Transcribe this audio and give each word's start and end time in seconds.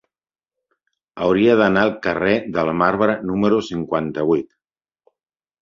Hauria 1.25 1.57
d'anar 1.59 1.83
al 1.89 1.93
carrer 2.07 2.33
del 2.57 2.71
Marbre 2.79 3.19
número 3.33 3.63
cinquanta-vuit. 3.71 4.53